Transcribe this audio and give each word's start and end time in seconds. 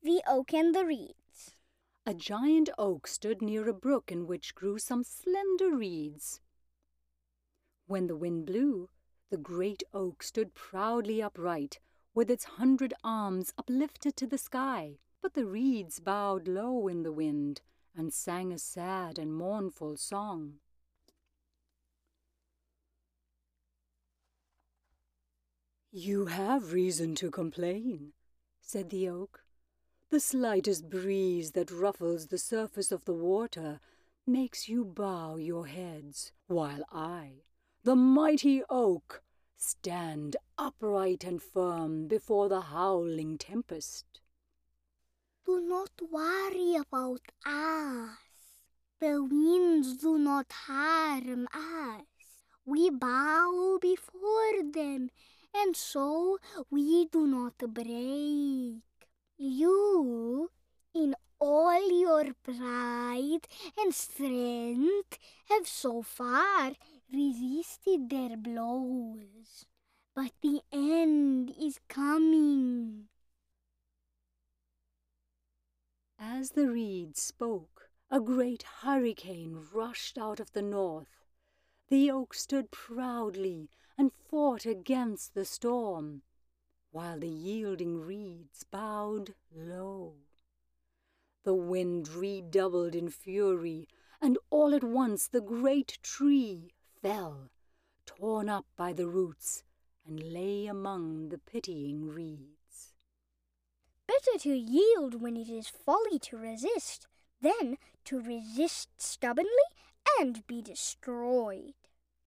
The 0.00 0.22
Oak 0.28 0.54
and 0.54 0.72
the 0.72 0.86
Reeds 0.86 1.56
A 2.06 2.14
giant 2.14 2.70
oak 2.78 3.08
stood 3.08 3.42
near 3.42 3.68
a 3.68 3.74
brook 3.74 4.12
in 4.12 4.28
which 4.28 4.54
grew 4.54 4.78
some 4.78 5.02
slender 5.02 5.74
reeds. 5.74 6.40
When 7.88 8.06
the 8.06 8.16
wind 8.16 8.46
blew, 8.46 8.90
the 9.30 9.36
great 9.36 9.82
oak 9.92 10.22
stood 10.22 10.54
proudly 10.54 11.20
upright, 11.20 11.80
with 12.14 12.30
its 12.30 12.44
hundred 12.44 12.94
arms 13.02 13.52
uplifted 13.58 14.16
to 14.18 14.28
the 14.28 14.38
sky, 14.38 14.98
but 15.20 15.34
the 15.34 15.46
reeds 15.46 15.98
bowed 15.98 16.46
low 16.46 16.86
in 16.86 17.02
the 17.02 17.12
wind 17.12 17.60
and 17.96 18.14
sang 18.14 18.52
a 18.52 18.58
sad 18.58 19.18
and 19.18 19.34
mournful 19.34 19.96
song. 19.96 20.60
You 25.90 26.26
have 26.26 26.72
reason 26.72 27.16
to 27.16 27.32
complain, 27.32 28.12
said 28.60 28.90
the 28.90 29.08
oak. 29.08 29.42
The 30.10 30.20
slightest 30.20 30.88
breeze 30.88 31.50
that 31.52 31.70
ruffles 31.70 32.28
the 32.28 32.38
surface 32.38 32.90
of 32.90 33.04
the 33.04 33.12
water 33.12 33.78
makes 34.26 34.66
you 34.66 34.82
bow 34.82 35.36
your 35.36 35.66
heads, 35.66 36.32
while 36.46 36.82
I, 36.90 37.42
the 37.84 37.94
mighty 37.94 38.62
oak, 38.70 39.22
stand 39.58 40.36
upright 40.56 41.24
and 41.24 41.42
firm 41.42 42.06
before 42.08 42.48
the 42.48 42.62
howling 42.62 43.36
tempest. 43.36 44.06
Do 45.44 45.60
not 45.60 45.90
worry 46.10 46.76
about 46.76 47.20
us. 47.44 48.16
The 49.00 49.22
winds 49.22 49.98
do 49.98 50.18
not 50.18 50.50
harm 50.52 51.48
us. 51.52 52.06
We 52.64 52.88
bow 52.88 53.78
before 53.80 54.62
them 54.72 55.10
and 55.54 55.76
so 55.76 56.38
we 56.70 57.06
do 57.06 57.26
not 57.26 57.58
break. 57.58 58.82
You, 59.40 59.87
in 60.94 61.14
all 61.40 62.00
your 62.00 62.34
pride 62.42 63.46
and 63.78 63.94
strength, 63.94 65.18
have 65.48 65.66
so 65.66 66.02
far 66.02 66.72
resisted 67.12 68.10
their 68.10 68.36
blows. 68.36 69.66
But 70.14 70.32
the 70.42 70.60
end 70.72 71.54
is 71.60 71.78
coming. 71.88 73.08
As 76.18 76.50
the 76.50 76.68
reed 76.68 77.16
spoke, 77.16 77.90
a 78.10 78.20
great 78.20 78.64
hurricane 78.82 79.66
rushed 79.72 80.18
out 80.18 80.40
of 80.40 80.52
the 80.52 80.62
north. 80.62 81.24
The 81.88 82.10
oak 82.10 82.34
stood 82.34 82.70
proudly 82.70 83.70
and 83.96 84.12
fought 84.12 84.66
against 84.66 85.34
the 85.34 85.44
storm, 85.44 86.22
while 86.90 87.18
the 87.18 87.28
yielding 87.28 88.00
reeds 88.00 88.64
bowed 88.64 89.34
low. 89.54 90.14
The 91.44 91.54
wind 91.54 92.08
redoubled 92.08 92.94
in 92.94 93.10
fury, 93.10 93.88
and 94.20 94.38
all 94.50 94.74
at 94.74 94.84
once 94.84 95.28
the 95.28 95.40
great 95.40 95.98
tree 96.02 96.72
fell, 97.00 97.50
torn 98.04 98.48
up 98.48 98.66
by 98.76 98.92
the 98.92 99.06
roots, 99.06 99.62
and 100.06 100.22
lay 100.22 100.66
among 100.66 101.28
the 101.28 101.38
pitying 101.38 102.08
reeds. 102.08 102.94
Better 104.06 104.38
to 104.40 104.54
yield 104.54 105.20
when 105.20 105.36
it 105.36 105.48
is 105.48 105.68
folly 105.68 106.18
to 106.20 106.36
resist, 106.36 107.06
than 107.40 107.76
to 108.04 108.20
resist 108.20 108.88
stubbornly 109.00 109.50
and 110.18 110.46
be 110.46 110.62
destroyed. 110.62 111.74